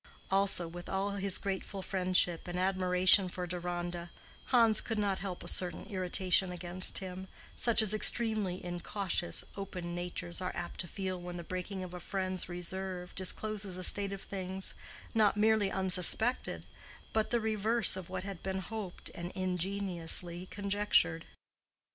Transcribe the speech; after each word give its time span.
Also 0.31 0.67
with 0.67 0.89
all 0.89 1.11
his 1.11 1.37
grateful 1.37 1.83
friendship 1.83 2.47
and 2.47 2.57
admiration 2.57 3.29
for 3.29 3.45
Deronda, 3.45 4.09
Hans 4.45 4.81
could 4.81 4.97
not 4.97 5.19
help 5.19 5.43
a 5.43 5.47
certain 5.47 5.85
irritation 5.85 6.51
against 6.51 6.97
him, 6.97 7.27
such 7.55 7.83
as 7.83 7.93
extremely 7.93 8.65
incautious, 8.65 9.45
open 9.55 9.93
natures 9.93 10.41
are 10.41 10.55
apt 10.55 10.79
to 10.79 10.87
feel 10.87 11.21
when 11.21 11.37
the 11.37 11.43
breaking 11.43 11.83
of 11.83 11.93
a 11.93 11.99
friend's 11.99 12.49
reserve 12.49 13.13
discloses 13.13 13.77
a 13.77 13.83
state 13.83 14.11
of 14.11 14.23
things 14.23 14.73
not 15.13 15.37
merely 15.37 15.69
unsuspected 15.69 16.65
but 17.13 17.29
the 17.29 17.39
reverse 17.39 17.95
of 17.95 18.09
what 18.09 18.23
had 18.23 18.41
been 18.41 18.57
hoped 18.57 19.11
and 19.13 19.31
ingeniously 19.33 20.47
conjectured. 20.47 21.25